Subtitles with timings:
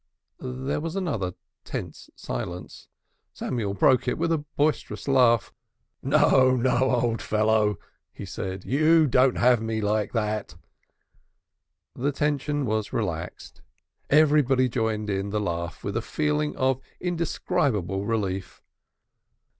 [0.39, 2.87] There was another tense silence.
[3.33, 5.53] Samuel broke it with a boisterous laugh.
[6.01, 7.77] "No, no, old fellow,"
[8.11, 10.55] he said; "you don't have me like that!"
[11.95, 13.61] The tension was relaxed.
[14.09, 18.63] Everybody joined in the laugh with a feeling of indescribable relief.